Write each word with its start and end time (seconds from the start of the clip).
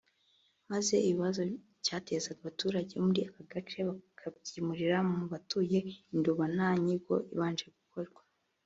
maze 0.71 0.93
ibibazo 1.09 1.41
cyatezaga 1.85 2.39
abaturage 2.41 2.91
bo 2.95 3.03
muri 3.07 3.21
aka 3.29 3.43
gace 3.51 3.79
bukabyimurira 3.87 4.97
mu 5.09 5.23
batuye 5.31 5.79
i 5.91 5.93
Nduba 6.17 6.43
nta 6.55 6.69
nyigo 6.83 7.15
ibanje 7.35 7.67
gukorwa 7.77 8.21